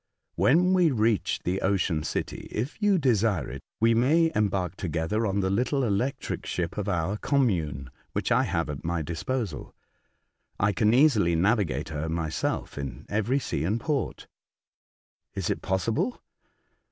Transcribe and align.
When 0.33 0.73
we 0.73 0.89
reach 0.89 1.41
the 1.43 1.61
Ocean 1.61 2.01
city, 2.01 2.47
if 2.49 2.81
you 2.81 2.97
desire 2.97 3.47
it, 3.51 3.61
we 3.79 3.93
may 3.93 4.31
embark 4.33 4.75
together 4.75 5.27
on 5.27 5.41
the 5.41 5.51
little 5.51 5.83
electric 5.83 6.43
ship 6.47 6.75
of 6.75 6.89
our 6.89 7.17
com 7.17 7.45
mune, 7.45 7.91
which 8.13 8.31
I 8.31 8.41
have 8.41 8.67
at 8.71 8.83
my 8.83 9.03
disposal. 9.03 9.75
I 10.59 10.71
can 10.71 10.91
easily 10.95 11.35
navigate 11.35 11.89
her 11.89 12.09
myself 12.09 12.79
in 12.79 13.05
every 13.09 13.37
sea 13.37 13.63
and 13.63 13.79
port."" 13.79 14.25
Is 15.35 15.51
it 15.51 15.61
possible 15.61 16.19